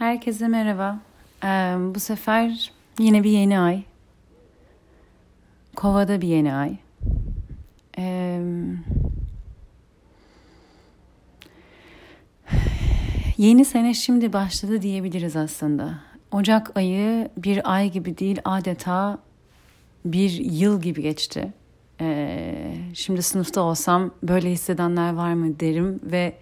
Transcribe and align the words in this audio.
Herkese 0.00 0.48
merhaba. 0.48 0.98
Ee, 1.44 1.46
bu 1.94 2.00
sefer 2.00 2.72
yine 2.98 3.24
bir 3.24 3.30
yeni 3.30 3.58
ay. 3.58 3.82
Kovada 5.76 6.20
bir 6.20 6.28
yeni 6.28 6.54
ay. 6.54 6.76
Ee, 7.98 8.40
yeni 13.38 13.64
sene 13.64 13.94
şimdi 13.94 14.32
başladı 14.32 14.82
diyebiliriz 14.82 15.36
aslında. 15.36 15.98
Ocak 16.32 16.76
ayı 16.76 17.28
bir 17.36 17.74
ay 17.74 17.90
gibi 17.90 18.18
değil 18.18 18.40
adeta 18.44 19.18
bir 20.04 20.30
yıl 20.30 20.82
gibi 20.82 21.02
geçti. 21.02 21.52
Ee, 22.00 22.74
şimdi 22.94 23.22
sınıfta 23.22 23.60
olsam 23.60 24.10
böyle 24.22 24.50
hissedenler 24.50 25.12
var 25.12 25.34
mı 25.34 25.60
derim 25.60 26.00
ve 26.02 26.36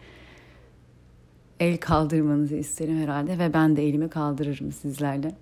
el 1.60 1.78
kaldırmanızı 1.78 2.56
isterim 2.56 3.02
herhalde 3.02 3.38
ve 3.38 3.52
ben 3.52 3.76
de 3.76 3.88
elimi 3.88 4.10
kaldırırım 4.10 4.72
sizlerle. 4.72 5.34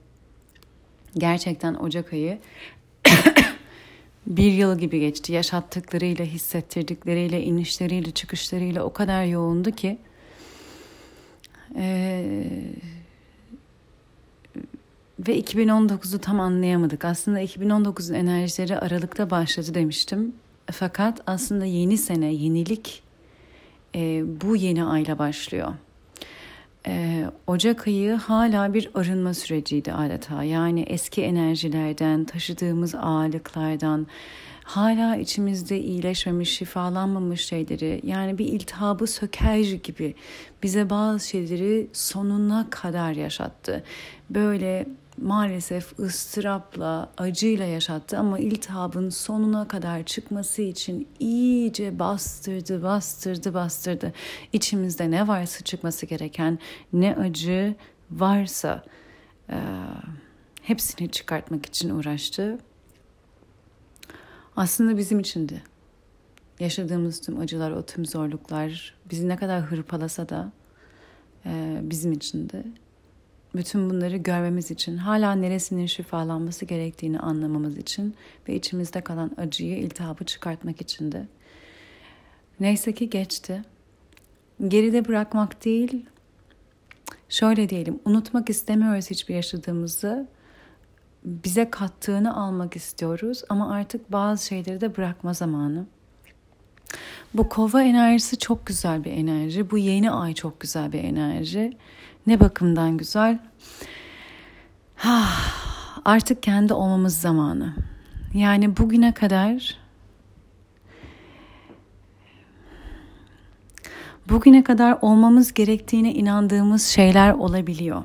Gerçekten 1.19 1.75
Ocak 1.75 2.13
ayı 2.13 2.39
bir 4.27 4.53
yıl 4.53 4.79
gibi 4.79 5.01
geçti. 5.01 5.33
Yaşattıklarıyla, 5.33 6.25
hissettirdikleriyle, 6.25 7.43
inişleriyle, 7.43 8.11
çıkışlarıyla 8.11 8.83
o 8.83 8.93
kadar 8.93 9.25
yoğundu 9.25 9.71
ki 9.71 9.99
ee, 11.77 12.25
ve 15.19 15.41
2019'u 15.41 16.19
tam 16.19 16.41
anlayamadık. 16.41 17.05
Aslında 17.05 17.41
2019'un 17.41 18.15
enerjileri 18.15 18.79
Aralık'ta 18.79 19.31
başladı 19.31 19.75
demiştim. 19.75 20.35
Fakat 20.73 21.21
aslında 21.27 21.65
yeni 21.65 21.99
sene, 21.99 22.33
yenilik 22.33 23.03
e, 23.95 24.25
bu 24.41 24.57
yeni 24.57 24.85
ayla 24.85 25.19
başlıyor. 25.19 25.75
Ee, 26.89 27.25
Ocak 27.47 27.87
ayı 27.87 28.13
hala 28.15 28.75
bir 28.75 28.91
arınma 28.95 29.35
süreciydi 29.35 29.93
adeta. 29.93 30.43
Yani 30.43 30.81
eski 30.81 31.23
enerjilerden, 31.23 32.25
taşıdığımız 32.25 32.95
ağırlıklardan, 32.95 34.07
hala 34.65 35.17
içimizde 35.17 35.81
iyileşmemiş, 35.81 36.51
şifalanmamış 36.51 37.47
şeyleri, 37.47 38.01
yani 38.05 38.39
bir 38.39 38.47
iltihabı 38.47 39.07
söker 39.07 39.59
gibi 39.59 40.15
bize 40.63 40.91
bazı 40.91 41.29
şeyleri 41.29 41.89
sonuna 41.93 42.67
kadar 42.71 43.13
yaşattı. 43.13 43.85
Böyle 44.31 44.87
maalesef 45.23 45.99
ıstırapla, 45.99 47.11
acıyla 47.17 47.65
yaşattı 47.65 48.19
ama 48.19 48.39
iltihabın 48.39 49.09
sonuna 49.09 49.69
kadar 49.69 50.03
çıkması 50.03 50.63
için 50.63 51.09
iyice 51.19 51.99
bastırdı, 51.99 52.83
bastırdı, 52.83 53.55
bastırdı. 53.55 54.13
İçimizde 54.53 55.11
ne 55.11 55.29
varsa 55.29 55.65
çıkması 55.65 56.07
gereken, 56.07 56.59
ne 56.93 57.17
acı 57.17 57.75
varsa 58.11 58.85
e, 59.51 59.57
hepsini 60.63 61.11
çıkartmak 61.11 61.67
için 61.67 61.91
uğraştı. 61.91 62.59
Aslında 64.57 64.97
bizim 64.97 65.21
içindi. 65.21 65.63
Yaşadığımız 66.61 67.21
tüm 67.21 67.41
acılar, 67.41 67.71
o 67.71 67.87
tüm 67.87 68.07
zorluklar 68.07 68.95
bizi 69.11 69.29
ne 69.29 69.37
kadar 69.37 69.63
hırpalasa 69.63 70.29
da 70.29 70.53
e, 71.47 71.81
bizim 71.83 72.13
içindi 72.13 72.65
bütün 73.57 73.91
bunları 73.91 74.17
görmemiz 74.17 74.71
için, 74.71 74.97
hala 74.97 75.33
neresinin 75.33 75.87
şifalanması 75.87 76.65
gerektiğini 76.65 77.19
anlamamız 77.19 77.79
için 77.79 78.15
ve 78.49 78.55
içimizde 78.55 79.01
kalan 79.01 79.31
acıyı, 79.37 79.79
iltihabı 79.79 80.25
çıkartmak 80.25 80.81
için 80.81 81.13
de. 81.13 81.27
Neyse 82.61 82.93
ki 82.93 83.11
geçti. 83.11 83.63
Geride 84.69 85.09
bırakmak 85.09 85.65
değil, 85.65 86.07
şöyle 87.29 87.69
diyelim, 87.69 88.01
unutmak 88.05 88.51
istemiyoruz 88.51 89.11
hiçbir 89.11 89.35
yaşadığımızı. 89.35 90.29
Bize 91.25 91.71
kattığını 91.71 92.37
almak 92.37 92.77
istiyoruz 92.77 93.43
ama 93.49 93.75
artık 93.75 94.13
bazı 94.13 94.47
şeyleri 94.47 94.81
de 94.81 94.97
bırakma 94.97 95.35
zamanı. 95.35 95.87
Bu 97.35 97.49
kova 97.49 97.83
enerjisi 97.83 98.39
çok 98.39 98.67
güzel 98.67 99.05
bir 99.05 99.13
enerji. 99.13 99.71
Bu 99.71 99.79
yeni 99.79 100.11
ay 100.11 100.35
çok 100.35 100.61
güzel 100.61 100.93
bir 100.93 101.05
enerji. 101.05 101.77
Ne 102.27 102.41
bakımdan 102.41 102.97
güzel? 102.97 103.39
Artık 106.05 106.43
kendi 106.43 106.73
olmamız 106.73 107.19
zamanı. 107.19 107.75
Yani 108.35 108.77
bugüne 108.77 109.15
kadar 109.15 109.77
bugüne 114.29 114.65
kadar 114.65 114.99
olmamız 115.03 115.55
gerektiğine 115.55 116.15
inandığımız 116.15 116.87
şeyler 116.87 117.33
olabiliyor. 117.33 118.03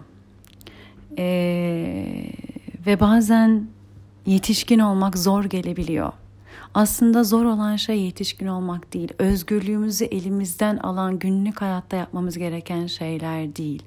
Ee, 1.17 2.25
ve 2.85 2.99
bazen 2.99 3.67
yetişkin 4.25 4.79
olmak 4.79 5.17
zor 5.17 5.43
gelebiliyor. 5.43 6.13
Aslında 6.73 7.23
zor 7.23 7.45
olan 7.45 7.75
şey 7.75 8.01
yetişkin 8.01 8.47
olmak 8.47 8.93
değil. 8.93 9.13
Özgürlüğümüzü 9.19 10.05
elimizden 10.05 10.77
alan 10.77 11.19
günlük 11.19 11.61
hayatta 11.61 11.97
yapmamız 11.97 12.37
gereken 12.37 12.87
şeyler 12.87 13.55
değil. 13.55 13.83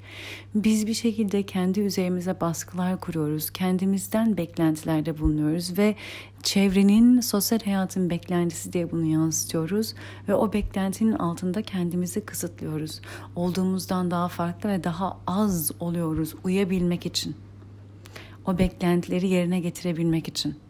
Biz 0.55 0.87
bir 0.87 0.95
şekilde 0.95 1.43
kendi 1.43 1.81
üzerimize 1.81 2.41
baskılar 2.41 3.01
kuruyoruz. 3.01 3.51
Kendimizden 3.51 4.37
beklentilerde 4.37 5.19
bulunuyoruz 5.19 5.79
ve 5.79 5.95
çevrenin, 6.43 7.21
sosyal 7.21 7.61
hayatın 7.61 8.11
beklentisi 8.11 8.73
diye 8.73 8.91
bunu 8.91 9.05
yansıtıyoruz 9.05 9.95
ve 10.29 10.35
o 10.35 10.53
beklentinin 10.53 11.13
altında 11.13 11.63
kendimizi 11.63 12.21
kısıtlıyoruz. 12.21 13.01
Olduğumuzdan 13.37 14.11
daha 14.11 14.29
farklı 14.29 14.69
ve 14.69 14.85
daha 14.85 15.19
az 15.27 15.73
oluyoruz 15.81 16.35
uyabilmek 16.45 17.07
için. 17.07 17.37
O 18.47 18.59
beklentileri 18.59 19.29
yerine 19.29 19.61
getirebilmek 19.61 20.29
için 20.29 20.64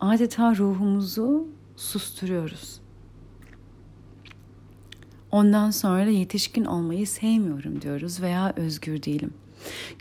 adeta 0.00 0.56
ruhumuzu 0.56 1.48
susturuyoruz. 1.76 2.80
Ondan 5.30 5.70
sonra 5.70 6.06
da 6.06 6.10
yetişkin 6.10 6.64
olmayı 6.64 7.06
sevmiyorum 7.06 7.82
diyoruz 7.82 8.22
veya 8.22 8.52
özgür 8.56 9.02
değilim. 9.02 9.34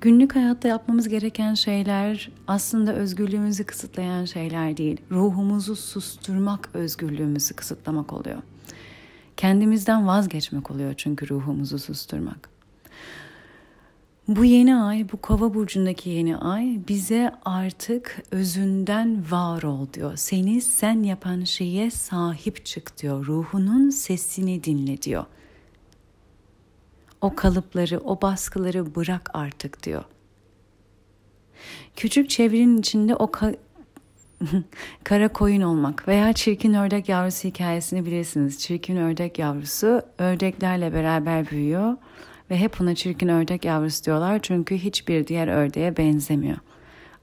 Günlük 0.01 0.35
hayatta 0.35 0.67
yapmamız 0.67 1.07
gereken 1.07 1.53
şeyler 1.53 2.31
aslında 2.47 2.93
özgürlüğümüzü 2.93 3.63
kısıtlayan 3.63 4.25
şeyler 4.25 4.77
değil. 4.77 4.97
Ruhumuzu 5.11 5.75
susturmak 5.75 6.69
özgürlüğümüzü 6.73 7.53
kısıtlamak 7.53 8.13
oluyor. 8.13 8.41
Kendimizden 9.37 10.07
vazgeçmek 10.07 10.71
oluyor 10.71 10.93
çünkü 10.97 11.29
ruhumuzu 11.29 11.79
susturmak. 11.79 12.49
Bu 14.29 14.45
yeni 14.45 14.75
ay, 14.75 15.11
bu 15.11 15.17
kova 15.17 15.53
burcundaki 15.53 16.09
yeni 16.09 16.37
ay 16.37 16.79
bize 16.87 17.31
artık 17.45 18.23
özünden 18.31 19.31
var 19.31 19.63
ol 19.63 19.87
diyor. 19.93 20.15
Seni 20.15 20.61
sen 20.61 21.03
yapan 21.03 21.43
şeye 21.43 21.91
sahip 21.91 22.65
çık 22.65 23.01
diyor. 23.01 23.25
Ruhunun 23.25 23.89
sesini 23.89 24.63
dinle 24.63 25.01
diyor. 25.01 25.25
O 27.21 27.35
kalıpları, 27.35 27.99
o 27.99 28.21
baskıları 28.21 28.95
bırak 28.95 29.29
artık 29.33 29.83
diyor. 29.83 30.03
Küçük 31.95 32.29
çevrenin 32.29 32.77
içinde 32.77 33.15
o 33.15 33.25
ka- 33.25 33.57
kara 35.03 35.27
koyun 35.27 35.61
olmak 35.61 36.07
veya 36.07 36.33
çirkin 36.33 36.73
ördek 36.73 37.09
yavrusu 37.09 37.47
hikayesini 37.47 38.05
bilirsiniz. 38.05 38.59
Çirkin 38.59 38.95
ördek 38.97 39.39
yavrusu 39.39 40.01
ördeklerle 40.17 40.93
beraber 40.93 41.49
büyüyor 41.49 41.97
ve 42.49 42.57
hep 42.57 42.81
ona 42.81 42.95
çirkin 42.95 43.27
ördek 43.27 43.65
yavrusu 43.65 44.05
diyorlar 44.05 44.39
çünkü 44.41 44.77
hiçbir 44.77 45.27
diğer 45.27 45.47
ördeğe 45.47 45.97
benzemiyor. 45.97 46.57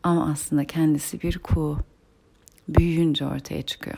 Ama 0.03 0.31
aslında 0.33 0.65
kendisi 0.65 1.23
bir 1.23 1.39
kuğu. 1.39 1.79
Büyüyünce 2.69 3.27
ortaya 3.27 3.63
çıkıyor. 3.63 3.97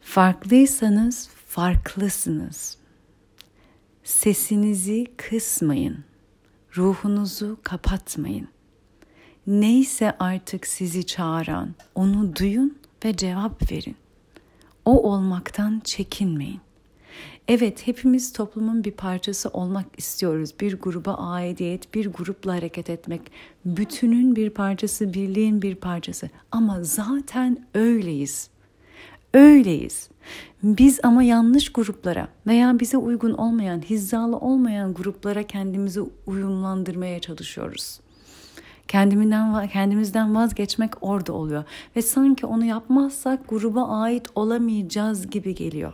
Farklıysanız 0.00 1.28
farklısınız. 1.46 2.78
Sesinizi 4.04 5.06
kısmayın. 5.16 6.04
Ruhunuzu 6.76 7.58
kapatmayın. 7.62 8.48
Neyse 9.46 10.16
artık 10.18 10.66
sizi 10.66 11.06
çağıran 11.06 11.74
onu 11.94 12.36
duyun 12.36 12.78
ve 13.04 13.16
cevap 13.16 13.72
verin. 13.72 13.96
O 14.84 15.12
olmaktan 15.12 15.80
çekinmeyin. 15.84 16.60
Evet 17.48 17.86
hepimiz 17.86 18.32
toplumun 18.32 18.84
bir 18.84 18.90
parçası 18.90 19.48
olmak 19.48 19.86
istiyoruz. 19.96 20.54
Bir 20.60 20.80
gruba 20.80 21.14
aidiyet, 21.14 21.94
bir 21.94 22.06
grupla 22.06 22.54
hareket 22.54 22.90
etmek. 22.90 23.20
Bütünün 23.64 24.36
bir 24.36 24.50
parçası, 24.50 25.14
birliğin 25.14 25.62
bir 25.62 25.74
parçası. 25.74 26.30
Ama 26.52 26.82
zaten 26.82 27.66
öyleyiz. 27.74 28.50
Öyleyiz. 29.34 30.08
Biz 30.62 31.00
ama 31.02 31.22
yanlış 31.22 31.72
gruplara 31.72 32.28
veya 32.46 32.80
bize 32.80 32.96
uygun 32.96 33.32
olmayan, 33.32 33.80
hizalı 33.80 34.36
olmayan 34.36 34.94
gruplara 34.94 35.42
kendimizi 35.42 36.00
uyumlandırmaya 36.26 37.20
çalışıyoruz. 37.20 38.00
Kendimizden, 38.88 39.68
kendimizden 39.68 40.34
vazgeçmek 40.34 40.90
orada 41.00 41.32
oluyor. 41.32 41.64
Ve 41.96 42.02
sanki 42.02 42.46
onu 42.46 42.64
yapmazsak 42.64 43.48
gruba 43.48 43.88
ait 43.88 44.28
olamayacağız 44.34 45.30
gibi 45.30 45.54
geliyor. 45.54 45.92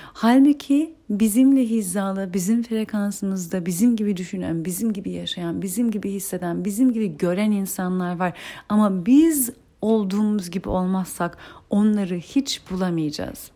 Halbuki 0.00 0.94
bizimle 1.10 1.70
hizalı, 1.70 2.34
bizim 2.34 2.62
frekansımızda 2.62 3.66
bizim 3.66 3.96
gibi 3.96 4.16
düşünen, 4.16 4.64
bizim 4.64 4.92
gibi 4.92 5.10
yaşayan, 5.10 5.62
bizim 5.62 5.90
gibi 5.90 6.10
hisseden, 6.10 6.64
bizim 6.64 6.92
gibi 6.92 7.16
gören 7.16 7.50
insanlar 7.50 8.16
var. 8.16 8.38
Ama 8.68 9.06
biz 9.06 9.50
olduğumuz 9.80 10.50
gibi 10.50 10.68
olmazsak 10.68 11.38
onları 11.70 12.14
hiç 12.16 12.62
bulamayacağız. 12.70 13.50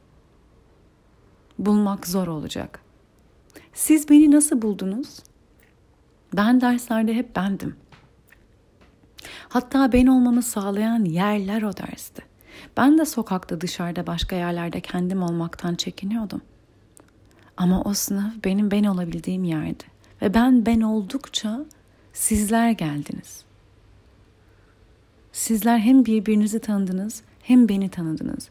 Bulmak 1.59 2.07
zor 2.07 2.27
olacak. 2.27 2.81
Siz 3.75 4.11
beni 4.11 4.31
nasıl 4.31 4.63
buldunuz? 4.63 5.19
Ben 6.37 6.61
derslerde 6.61 7.15
hep 7.15 7.37
bendim. 7.37 7.77
Hatta 9.49 9.93
ben 9.93 10.07
olmamı 10.07 10.43
sağlayan 10.43 11.05
yerler 11.05 11.63
o 11.63 11.77
dersti. 11.77 12.23
Ben 12.77 12.99
de 12.99 13.05
sokakta, 13.05 13.61
dışarıda, 13.61 14.07
başka 14.07 14.37
yerlerde 14.37 14.81
kendim 14.81 15.23
olmaktan 15.23 15.75
çekiniyordum. 15.75 16.41
Ama 17.57 17.83
o 17.83 17.95
sınıf 17.95 18.45
benim 18.45 18.71
ben 18.71 18.85
olabildiğim 18.85 19.45
yerdi. 19.45 19.85
Ve 20.23 20.35
ben 20.35 20.67
ben 20.67 20.81
oldukça 20.81 21.65
sizler 22.13 22.71
geldiniz. 22.71 23.45
Sizler 25.33 25.79
hem 25.79 26.05
birbirinizi 26.05 26.61
tanıdınız 26.61 27.23
hem 27.43 27.69
beni 27.69 27.89
tanıdınız. 27.89 28.49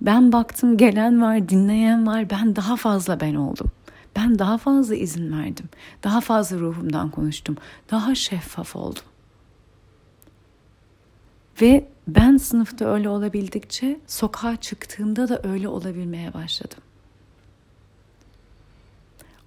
Ben 0.00 0.32
baktım 0.32 0.76
gelen 0.76 1.22
var, 1.22 1.48
dinleyen 1.48 2.06
var. 2.06 2.30
Ben 2.30 2.56
daha 2.56 2.76
fazla 2.76 3.20
ben 3.20 3.34
oldum. 3.34 3.70
Ben 4.16 4.38
daha 4.38 4.58
fazla 4.58 4.94
izin 4.94 5.38
verdim. 5.38 5.68
Daha 6.04 6.20
fazla 6.20 6.58
ruhumdan 6.58 7.10
konuştum. 7.10 7.56
Daha 7.90 8.14
şeffaf 8.14 8.76
oldum. 8.76 9.02
Ve 11.62 11.88
ben 12.08 12.36
sınıfta 12.36 12.84
öyle 12.84 13.08
olabildikçe 13.08 14.00
sokağa 14.06 14.56
çıktığımda 14.56 15.28
da 15.28 15.40
öyle 15.44 15.68
olabilmeye 15.68 16.34
başladım. 16.34 16.78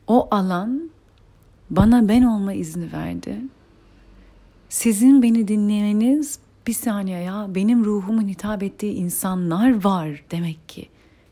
O 0.07 0.27
alan 0.31 0.89
bana 1.69 2.07
ben 2.07 2.23
olma 2.23 2.53
izni 2.53 2.93
verdi. 2.93 3.37
Sizin 4.69 5.21
beni 5.21 5.47
dinlemeniz 5.47 6.39
bir 6.67 6.73
saniye 6.73 7.19
ya 7.19 7.45
benim 7.49 7.85
ruhumun 7.85 8.27
hitap 8.27 8.63
ettiği 8.63 8.93
insanlar 8.93 9.83
var 9.83 10.23
demek 10.31 10.69
ki 10.69 10.89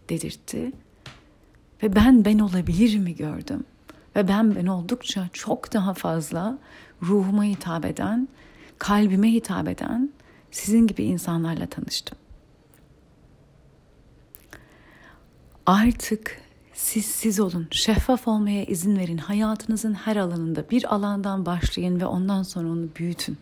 dedirtti. 0.09 0.71
Ve 1.83 1.95
ben 1.95 2.25
ben 2.25 2.39
olabilir 2.39 2.97
mi 2.97 3.15
gördüm. 3.15 3.63
Ve 4.15 4.27
ben 4.27 4.55
ben 4.55 4.65
oldukça 4.65 5.29
çok 5.33 5.73
daha 5.73 5.93
fazla 5.93 6.57
ruhuma 7.01 7.43
hitap 7.43 7.85
eden, 7.85 8.27
kalbime 8.77 9.31
hitap 9.31 9.67
eden 9.67 10.09
sizin 10.53 10.87
gibi 10.87 11.03
insanlarla 11.03 11.65
tanıştım. 11.65 12.17
Artık 15.65 16.41
siz 16.73 17.05
siz 17.05 17.39
olun, 17.39 17.67
şeffaf 17.71 18.27
olmaya 18.27 18.63
izin 18.63 18.97
verin. 18.97 19.17
Hayatınızın 19.17 19.93
her 19.93 20.15
alanında 20.15 20.69
bir 20.69 20.95
alandan 20.95 21.45
başlayın 21.45 21.99
ve 21.99 22.05
ondan 22.05 22.43
sonra 22.43 22.67
onu 22.67 22.87
büyütün. 22.95 23.37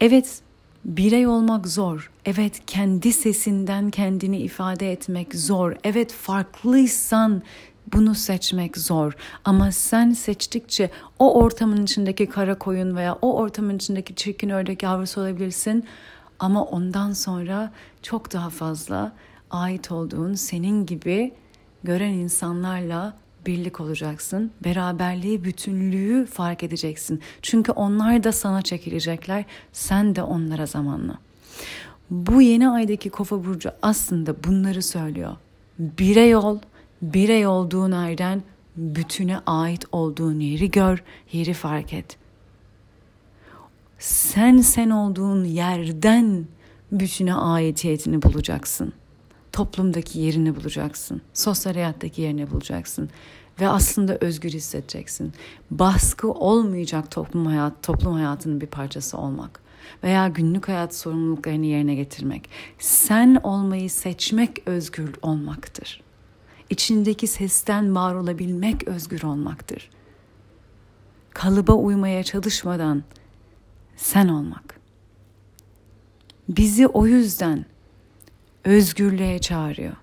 Evet, 0.00 0.40
birey 0.84 1.26
olmak 1.26 1.68
zor. 1.68 2.10
Evet, 2.24 2.62
kendi 2.66 3.12
sesinden 3.12 3.90
kendini 3.90 4.38
ifade 4.38 4.92
etmek 4.92 5.34
zor. 5.34 5.76
Evet, 5.84 6.12
farklıysan 6.12 7.42
bunu 7.92 8.14
seçmek 8.14 8.78
zor 8.78 9.16
ama 9.44 9.72
sen 9.72 10.10
seçtikçe 10.10 10.90
o 11.18 11.40
ortamın 11.42 11.82
içindeki 11.82 12.26
kara 12.26 12.58
koyun 12.58 12.96
veya 12.96 13.18
o 13.22 13.36
ortamın 13.36 13.76
içindeki 13.76 14.14
çirkin 14.14 14.48
ördek 14.48 14.82
yavrusu 14.82 15.20
olabilirsin 15.20 15.84
ama 16.38 16.64
ondan 16.64 17.12
sonra 17.12 17.72
çok 18.02 18.32
daha 18.32 18.50
fazla 18.50 19.12
ait 19.50 19.92
olduğun 19.92 20.34
senin 20.34 20.86
gibi 20.86 21.32
gören 21.84 22.12
insanlarla 22.12 23.14
birlik 23.46 23.80
olacaksın. 23.80 24.50
Beraberliği, 24.64 25.44
bütünlüğü 25.44 26.26
fark 26.26 26.62
edeceksin. 26.62 27.20
Çünkü 27.42 27.72
onlar 27.72 28.24
da 28.24 28.32
sana 28.32 28.62
çekilecekler, 28.62 29.44
sen 29.72 30.16
de 30.16 30.22
onlara 30.22 30.66
zamanla. 30.66 31.18
Bu 32.10 32.42
yeni 32.42 32.68
aydaki 32.68 33.10
Kofa 33.10 33.44
burcu 33.44 33.70
aslında 33.82 34.44
bunları 34.44 34.82
söylüyor. 34.82 35.36
Birey 35.78 36.36
ol, 36.36 36.58
birey 37.02 37.46
olduğun 37.46 37.92
yerden 37.92 38.42
bütüne 38.76 39.38
ait 39.46 39.84
olduğun 39.92 40.40
yeri 40.40 40.70
gör, 40.70 41.02
yeri 41.32 41.54
fark 41.54 41.92
et. 41.92 42.16
Sen 43.98 44.58
sen 44.58 44.90
olduğun 44.90 45.44
yerden 45.44 46.46
bütüne 46.92 47.34
aidiyetini 47.34 48.22
bulacaksın. 48.22 48.92
Toplumdaki 49.52 50.18
yerini 50.18 50.56
bulacaksın. 50.56 51.22
Sosyal 51.34 51.74
hayattaki 51.74 52.22
yerini 52.22 52.50
bulacaksın. 52.50 53.10
Ve 53.60 53.68
aslında 53.68 54.18
özgür 54.20 54.50
hissedeceksin. 54.50 55.32
Baskı 55.70 56.30
olmayacak 56.30 57.10
toplum 57.10 57.46
hayat, 57.46 57.82
toplum 57.82 58.12
hayatının 58.12 58.60
bir 58.60 58.66
parçası 58.66 59.18
olmak 59.18 59.60
veya 60.04 60.28
günlük 60.28 60.68
hayat 60.68 60.94
sorumluluklarını 60.94 61.66
yerine 61.66 61.94
getirmek. 61.94 62.48
Sen 62.78 63.40
olmayı 63.42 63.90
seçmek 63.90 64.62
özgür 64.66 65.14
olmaktır 65.22 66.02
içindeki 66.72 67.26
sesten 67.26 67.94
var 67.94 68.14
olabilmek 68.14 68.88
özgür 68.88 69.22
olmaktır. 69.22 69.90
Kalıba 71.30 71.72
uymaya 71.72 72.22
çalışmadan 72.22 73.02
sen 73.96 74.28
olmak. 74.28 74.80
Bizi 76.48 76.86
o 76.86 77.06
yüzden 77.06 77.64
özgürlüğe 78.64 79.38
çağırıyor. 79.38 79.96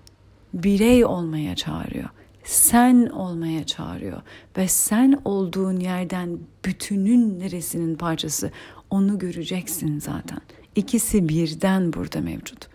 Birey 0.54 1.04
olmaya 1.04 1.56
çağırıyor. 1.56 2.08
Sen 2.44 3.06
olmaya 3.06 3.66
çağırıyor 3.66 4.22
ve 4.56 4.68
sen 4.68 5.20
olduğun 5.24 5.80
yerden 5.80 6.38
bütünün 6.64 7.40
neresinin 7.40 7.94
parçası 7.96 8.50
onu 8.90 9.18
göreceksin 9.18 9.98
zaten. 9.98 10.40
İkisi 10.74 11.28
birden 11.28 11.92
burada 11.92 12.20
mevcut 12.20 12.68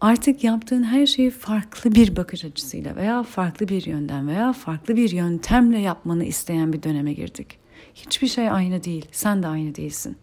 artık 0.00 0.44
yaptığın 0.44 0.82
her 0.82 1.06
şeyi 1.06 1.30
farklı 1.30 1.92
bir 1.94 2.16
bakış 2.16 2.44
açısıyla 2.44 2.96
veya 2.96 3.22
farklı 3.22 3.68
bir 3.68 3.86
yönden 3.86 4.28
veya 4.28 4.52
farklı 4.52 4.96
bir 4.96 5.10
yöntemle 5.10 5.78
yapmanı 5.78 6.24
isteyen 6.24 6.72
bir 6.72 6.82
döneme 6.82 7.12
girdik. 7.12 7.58
Hiçbir 7.94 8.28
şey 8.28 8.50
aynı 8.50 8.84
değil. 8.84 9.06
Sen 9.12 9.42
de 9.42 9.46
aynı 9.46 9.74
değilsin. 9.74 10.16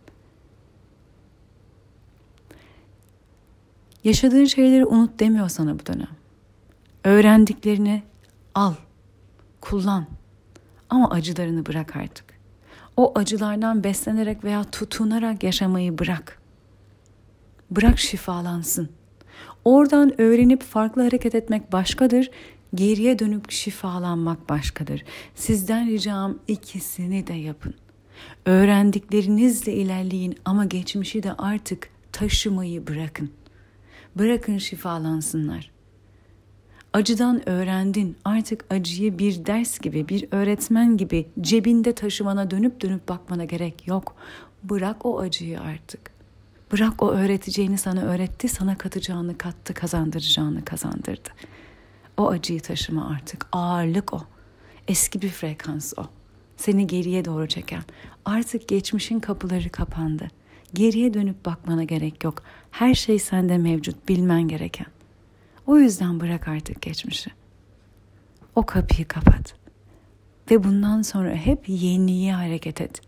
Yaşadığın 4.03 4.45
şeyleri 4.45 4.85
unut 4.85 5.19
demiyor 5.19 5.49
sana 5.49 5.79
bu 5.79 5.85
dönem. 5.85 6.09
Öğrendiklerini 7.03 8.03
al, 8.55 8.73
kullan. 9.61 10.05
Ama 10.89 11.09
acılarını 11.09 11.65
bırak 11.65 11.95
artık. 11.95 12.25
O 12.97 13.19
acılardan 13.19 13.83
beslenerek 13.83 14.43
veya 14.43 14.63
tutunarak 14.63 15.43
yaşamayı 15.43 15.97
bırak. 15.97 16.41
Bırak 17.71 17.99
şifalansın. 17.99 18.89
Oradan 19.65 20.21
öğrenip 20.21 20.63
farklı 20.63 21.01
hareket 21.01 21.35
etmek 21.35 21.71
başkadır. 21.71 22.31
Geriye 22.75 23.19
dönüp 23.19 23.51
şifalanmak 23.51 24.49
başkadır. 24.49 25.03
Sizden 25.35 25.87
ricam 25.87 26.39
ikisini 26.47 27.27
de 27.27 27.33
yapın. 27.33 27.73
Öğrendiklerinizle 28.45 29.73
ilerleyin 29.73 30.35
ama 30.45 30.65
geçmişi 30.65 31.23
de 31.23 31.33
artık 31.33 31.89
taşımayı 32.11 32.87
bırakın. 32.87 33.31
Bırakın 34.15 34.57
şifalansınlar. 34.57 35.71
Acıdan 36.93 37.49
öğrendin. 37.49 38.17
Artık 38.25 38.65
acıyı 38.69 39.19
bir 39.19 39.45
ders 39.45 39.79
gibi, 39.79 40.09
bir 40.09 40.27
öğretmen 40.31 40.97
gibi 40.97 41.27
cebinde 41.41 41.93
taşımana 41.93 42.51
dönüp 42.51 42.81
dönüp 42.81 43.09
bakmana 43.09 43.45
gerek 43.45 43.87
yok. 43.87 44.15
Bırak 44.63 45.05
o 45.05 45.19
acıyı 45.19 45.61
artık. 45.61 46.16
Bırak 46.71 47.03
o 47.03 47.11
öğreteceğini 47.11 47.77
sana 47.77 48.01
öğretti, 48.01 48.47
sana 48.47 48.77
katacağını 48.77 49.37
kattı, 49.37 49.73
kazandıracağını 49.73 50.65
kazandırdı. 50.65 51.29
O 52.17 52.29
acıyı 52.29 52.61
taşıma 52.61 53.09
artık. 53.09 53.47
Ağırlık 53.51 54.13
o. 54.13 54.21
Eski 54.87 55.21
bir 55.21 55.29
frekans 55.29 55.93
o. 55.97 56.05
Seni 56.57 56.87
geriye 56.87 57.25
doğru 57.25 57.47
çeken. 57.47 57.83
Artık 58.25 58.67
geçmişin 58.67 59.19
kapıları 59.19 59.69
kapandı. 59.69 60.27
Geriye 60.73 61.13
dönüp 61.13 61.45
bakmana 61.45 61.83
gerek 61.83 62.23
yok. 62.23 62.43
Her 62.71 62.93
şey 62.93 63.19
sende 63.19 63.57
mevcut, 63.57 64.09
bilmen 64.09 64.47
gereken. 64.47 64.87
O 65.65 65.77
yüzden 65.77 66.19
bırak 66.19 66.47
artık 66.47 66.81
geçmişi. 66.81 67.29
O 68.55 68.65
kapıyı 68.65 69.07
kapat. 69.07 69.55
Ve 70.51 70.63
bundan 70.63 71.01
sonra 71.01 71.33
hep 71.33 71.69
yeniye 71.69 72.33
hareket 72.33 72.81
et. 72.81 73.01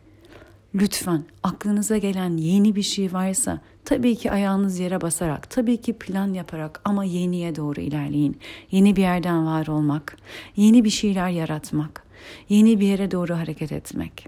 Lütfen 0.75 1.23
aklınıza 1.43 1.97
gelen 1.97 2.37
yeni 2.37 2.75
bir 2.75 2.81
şey 2.81 3.13
varsa 3.13 3.61
tabii 3.85 4.15
ki 4.15 4.31
ayağınız 4.31 4.79
yere 4.79 5.01
basarak, 5.01 5.49
tabii 5.49 5.81
ki 5.81 5.93
plan 5.93 6.33
yaparak 6.33 6.81
ama 6.85 7.03
yeniye 7.03 7.55
doğru 7.55 7.81
ilerleyin. 7.81 8.39
Yeni 8.71 8.95
bir 8.95 9.01
yerden 9.01 9.45
var 9.45 9.67
olmak, 9.67 10.17
yeni 10.55 10.83
bir 10.83 10.89
şeyler 10.89 11.29
yaratmak, 11.29 12.03
yeni 12.49 12.79
bir 12.79 12.87
yere 12.87 13.11
doğru 13.11 13.35
hareket 13.35 13.71
etmek. 13.71 14.27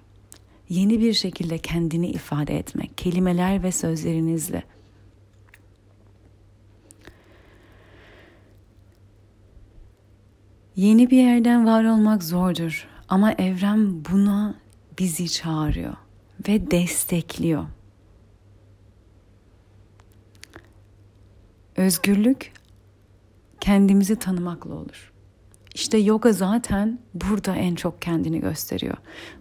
Yeni 0.70 1.00
bir 1.00 1.14
şekilde 1.14 1.58
kendini 1.58 2.08
ifade 2.08 2.58
etmek, 2.58 2.98
kelimeler 2.98 3.64
ve 3.64 3.72
sözlerinizle. 3.72 4.64
Yeni 10.76 11.10
bir 11.10 11.18
yerden 11.18 11.66
var 11.66 11.84
olmak 11.84 12.24
zordur 12.24 12.88
ama 13.10 13.32
evren 13.32 14.06
buna 14.06 14.56
bizi 15.00 15.30
çağırıyor 15.30 15.94
ve 16.48 16.72
destekliyor. 16.72 17.66
Özgürlük 21.76 22.54
kendimizi 23.60 24.16
tanımakla 24.16 24.74
olur. 24.74 25.12
İşte 25.76 25.98
yoga 25.98 26.34
zaten 26.34 27.00
burada 27.14 27.56
en 27.56 27.76
çok 27.76 28.02
kendini 28.02 28.40
gösteriyor. 28.40 28.98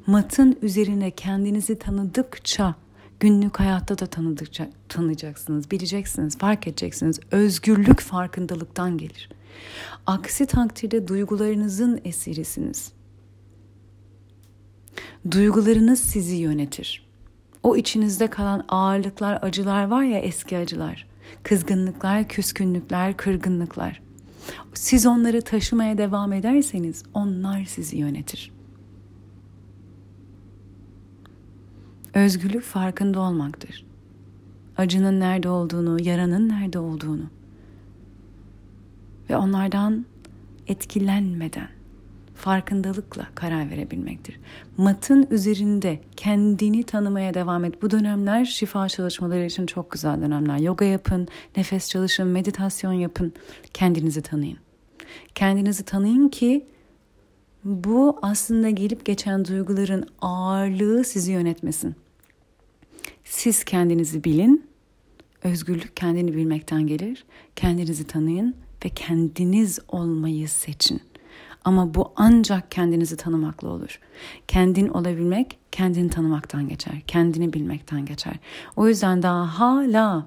Matın 0.06 0.58
üzerine 0.62 1.10
kendinizi 1.10 1.78
tanıdıkça 1.78 2.74
günlük 3.20 3.60
hayatta 3.60 3.98
da 3.98 4.06
tanıdıkça 4.06 4.70
tanıyacaksınız, 4.88 5.70
bileceksiniz, 5.70 6.38
fark 6.38 6.66
edeceksiniz. 6.66 7.20
Özgürlük 7.30 8.00
farkındalıktan 8.00 8.98
gelir. 8.98 9.28
Aksi 10.06 10.46
takdirde 10.46 11.08
duygularınızın 11.08 12.00
esirisiniz. 12.04 12.92
Duygularınız 15.30 16.00
sizi 16.00 16.36
yönetir. 16.36 17.06
O 17.62 17.76
içinizde 17.76 18.26
kalan 18.26 18.64
ağırlıklar, 18.68 19.38
acılar 19.42 19.84
var 19.84 20.02
ya 20.02 20.18
eski 20.18 20.58
acılar. 20.58 21.06
Kızgınlıklar, 21.42 22.28
küskünlükler, 22.28 23.16
kırgınlıklar. 23.16 24.02
Siz 24.74 25.06
onları 25.06 25.42
taşımaya 25.42 25.98
devam 25.98 26.32
ederseniz 26.32 27.02
onlar 27.14 27.64
sizi 27.64 27.96
yönetir. 27.96 28.52
Özgürlük 32.14 32.62
farkında 32.62 33.20
olmaktır. 33.20 33.86
Acının 34.76 35.20
nerede 35.20 35.48
olduğunu, 35.48 36.02
yaranın 36.02 36.48
nerede 36.48 36.78
olduğunu 36.78 37.24
ve 39.30 39.36
onlardan 39.36 40.06
etkilenmeden 40.66 41.79
farkındalıkla 42.40 43.28
karar 43.34 43.70
verebilmektir. 43.70 44.40
Matın 44.76 45.26
üzerinde 45.30 46.00
kendini 46.16 46.82
tanımaya 46.82 47.34
devam 47.34 47.64
et. 47.64 47.82
Bu 47.82 47.90
dönemler 47.90 48.44
şifa 48.44 48.88
çalışmaları 48.88 49.46
için 49.46 49.66
çok 49.66 49.90
güzel 49.90 50.20
dönemler. 50.20 50.58
Yoga 50.58 50.84
yapın, 50.84 51.28
nefes 51.56 51.88
çalışın, 51.88 52.26
meditasyon 52.26 52.92
yapın. 52.92 53.32
Kendinizi 53.74 54.22
tanıyın. 54.22 54.58
Kendinizi 55.34 55.84
tanıyın 55.84 56.28
ki 56.28 56.66
bu 57.64 58.18
aslında 58.22 58.70
gelip 58.70 59.04
geçen 59.04 59.44
duyguların 59.44 60.06
ağırlığı 60.20 61.04
sizi 61.04 61.32
yönetmesin. 61.32 61.94
Siz 63.24 63.64
kendinizi 63.64 64.24
bilin. 64.24 64.70
Özgürlük 65.42 65.96
kendini 65.96 66.34
bilmekten 66.34 66.86
gelir. 66.86 67.24
Kendinizi 67.56 68.06
tanıyın 68.06 68.54
ve 68.84 68.88
kendiniz 68.88 69.78
olmayı 69.88 70.48
seçin. 70.48 71.09
Ama 71.64 71.94
bu 71.94 72.12
ancak 72.16 72.70
kendinizi 72.70 73.16
tanımakla 73.16 73.68
olur. 73.68 74.00
Kendin 74.48 74.88
olabilmek 74.88 75.58
kendini 75.72 76.10
tanımaktan 76.10 76.68
geçer. 76.68 76.94
Kendini 77.06 77.52
bilmekten 77.52 78.04
geçer. 78.04 78.34
O 78.76 78.88
yüzden 78.88 79.22
daha 79.22 79.58
hala 79.58 80.26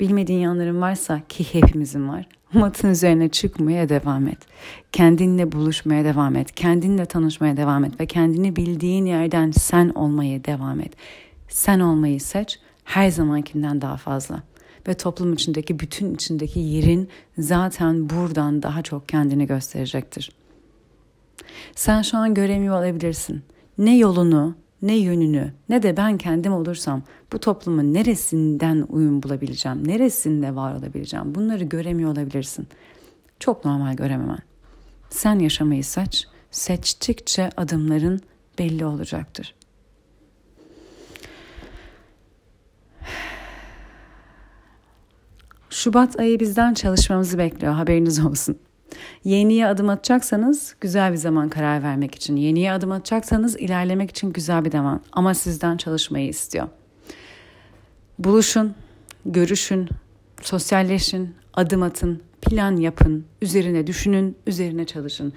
bilmediğin 0.00 0.38
yanların 0.38 0.80
varsa 0.80 1.20
ki 1.28 1.54
hepimizin 1.54 2.08
var. 2.08 2.26
Matın 2.52 2.90
üzerine 2.90 3.28
çıkmaya 3.28 3.88
devam 3.88 4.28
et. 4.28 4.38
Kendinle 4.92 5.52
buluşmaya 5.52 6.04
devam 6.04 6.36
et. 6.36 6.52
Kendinle 6.54 7.06
tanışmaya 7.06 7.56
devam 7.56 7.84
et 7.84 8.00
ve 8.00 8.06
kendini 8.06 8.56
bildiğin 8.56 9.06
yerden 9.06 9.50
sen 9.50 9.88
olmaya 9.88 10.44
devam 10.44 10.80
et. 10.80 10.92
Sen 11.48 11.80
olmayı 11.80 12.20
seç 12.20 12.60
her 12.84 13.10
zamankinden 13.10 13.80
daha 13.80 13.96
fazla 13.96 14.42
ve 14.88 14.94
toplum 14.94 15.32
içindeki 15.32 15.80
bütün 15.80 16.14
içindeki 16.14 16.60
yerin 16.60 17.08
zaten 17.38 18.10
buradan 18.10 18.62
daha 18.62 18.82
çok 18.82 19.08
kendini 19.08 19.46
gösterecektir. 19.46 20.32
Sen 21.74 22.02
şu 22.02 22.18
an 22.18 22.34
göremiyor 22.34 22.78
olabilirsin. 22.78 23.42
Ne 23.78 23.98
yolunu, 23.98 24.54
ne 24.82 24.96
yönünü, 24.96 25.52
ne 25.68 25.82
de 25.82 25.96
ben 25.96 26.18
kendim 26.18 26.52
olursam 26.52 27.02
bu 27.32 27.38
toplumun 27.38 27.94
neresinden 27.94 28.86
uyum 28.88 29.22
bulabileceğim, 29.22 29.88
neresinde 29.88 30.54
var 30.54 30.74
olabileceğim 30.74 31.34
bunları 31.34 31.64
göremiyor 31.64 32.12
olabilirsin. 32.12 32.68
Çok 33.40 33.64
normal 33.64 33.96
görememen. 33.96 34.38
Sen 35.10 35.38
yaşamayı 35.38 35.84
seç, 35.84 36.26
seçtikçe 36.50 37.50
adımların 37.56 38.20
belli 38.58 38.84
olacaktır. 38.84 39.54
Şubat 45.70 46.20
ayı 46.20 46.40
bizden 46.40 46.74
çalışmamızı 46.74 47.38
bekliyor 47.38 47.72
haberiniz 47.72 48.24
olsun. 48.24 48.58
Yeniye 49.24 49.66
adım 49.66 49.88
atacaksanız 49.88 50.74
güzel 50.80 51.12
bir 51.12 51.16
zaman 51.16 51.48
karar 51.48 51.82
vermek 51.82 52.14
için. 52.14 52.36
Yeniye 52.36 52.72
adım 52.72 52.92
atacaksanız 52.92 53.56
ilerlemek 53.56 54.10
için 54.10 54.32
güzel 54.32 54.64
bir 54.64 54.70
zaman. 54.70 55.00
Ama 55.12 55.34
sizden 55.34 55.76
çalışmayı 55.76 56.28
istiyor. 56.28 56.68
Buluşun, 58.18 58.74
görüşün, 59.26 59.88
sosyalleşin, 60.42 61.34
adım 61.54 61.82
atın, 61.82 62.22
plan 62.42 62.76
yapın, 62.76 63.24
üzerine 63.42 63.86
düşünün, 63.86 64.36
üzerine 64.46 64.84
çalışın. 64.84 65.32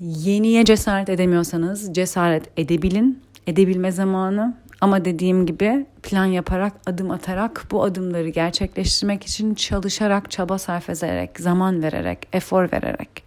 Yeniye 0.00 0.64
cesaret 0.64 1.08
edemiyorsanız 1.08 1.94
cesaret 1.94 2.50
edebilin. 2.56 3.22
Edebilme 3.46 3.92
zamanı 3.92 4.56
ama 4.82 5.04
dediğim 5.04 5.46
gibi 5.46 5.86
plan 6.02 6.24
yaparak, 6.24 6.72
adım 6.86 7.10
atarak 7.10 7.66
bu 7.70 7.82
adımları 7.82 8.28
gerçekleştirmek 8.28 9.24
için 9.24 9.54
çalışarak, 9.54 10.30
çaba 10.30 10.58
sarf 10.58 10.90
ederek, 10.90 11.40
zaman 11.40 11.82
vererek, 11.82 12.28
efor 12.32 12.72
vererek. 12.72 13.24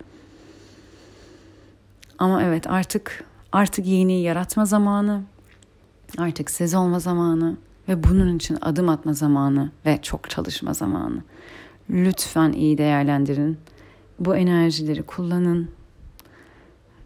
Ama 2.19 2.43
evet 2.43 2.67
artık 2.67 3.23
artık 3.51 3.85
yeni 3.85 4.21
yaratma 4.21 4.65
zamanı. 4.65 5.23
Artık 6.17 6.51
siz 6.51 6.75
olma 6.75 6.99
zamanı 6.99 7.57
ve 7.89 8.03
bunun 8.03 8.35
için 8.35 8.57
adım 8.61 8.89
atma 8.89 9.13
zamanı 9.13 9.71
ve 9.85 9.99
çok 10.01 10.29
çalışma 10.29 10.73
zamanı. 10.73 11.23
Lütfen 11.89 12.51
iyi 12.51 12.77
değerlendirin. 12.77 13.57
Bu 14.19 14.35
enerjileri 14.35 15.03
kullanın. 15.03 15.69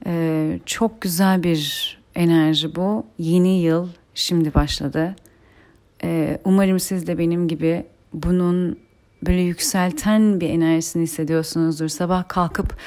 Ee, 0.06 0.60
çok 0.66 1.02
güzel 1.02 1.44
bir 1.44 1.98
enerji 2.16 2.76
bu. 2.76 3.06
Yeni 3.18 3.62
yıl 3.62 3.88
şimdi 4.16 4.54
başladı. 4.54 5.16
Ee, 6.04 6.40
umarım 6.46 6.80
siz 6.80 7.08
de 7.08 7.18
benim 7.18 7.48
gibi 7.48 7.86
bunun 8.14 8.78
böyle 9.26 9.42
yükselten 9.42 10.40
bir 10.40 10.50
enerjisini 10.50 11.04
hissediyorsunuzdur. 11.04 11.88
Sabah 11.88 12.28
kalkıp 12.28 12.78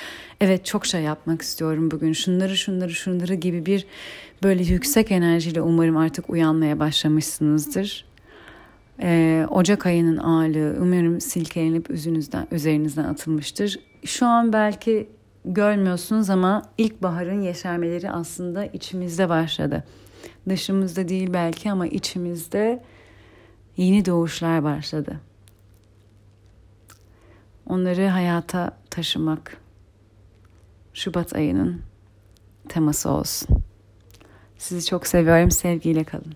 evet 0.41 0.65
çok 0.65 0.87
şey 0.87 1.03
yapmak 1.03 1.43
istiyorum 1.43 1.91
bugün. 1.91 2.13
Şunları 2.13 2.57
şunları 2.57 2.91
şunları 2.91 3.35
gibi 3.35 3.67
bir 3.67 3.87
böyle 4.43 4.63
yüksek 4.63 5.13
enerjiyle 5.13 5.61
umarım 5.61 5.97
artık 5.97 6.31
uyanmaya 6.31 6.79
başlamışsınızdır. 6.79 8.05
Ee, 9.03 9.47
Ocak 9.51 9.87
ayının 9.87 10.17
ağırlığı 10.17 10.77
umarım 10.81 11.21
silkelenip 11.21 11.91
üzerinizden, 11.91 12.47
üzerinizden 12.51 13.05
atılmıştır. 13.05 13.81
Şu 14.05 14.27
an 14.27 14.53
belki 14.53 15.09
görmüyorsunuz 15.45 16.31
ama 16.31 16.63
ilkbaharın 16.79 17.43
yeşermeleri 17.43 18.11
aslında 18.11 18.65
içimizde 18.65 19.29
başladı. 19.29 19.85
Dışımızda 20.49 21.09
değil 21.09 21.33
belki 21.33 21.71
ama 21.71 21.87
içimizde 21.87 22.83
yeni 23.77 24.05
doğuşlar 24.07 24.65
başladı. 24.65 25.21
Onları 27.67 28.07
hayata 28.07 28.79
taşımak 28.91 29.57
Şubat 30.95 31.35
ayının 31.35 31.83
teması 32.69 33.11
olsun. 33.11 33.49
Sizi 34.59 34.87
çok 34.87 35.07
seviyorum. 35.07 35.51
Sevgiyle 35.51 36.05
kalın. 36.05 36.35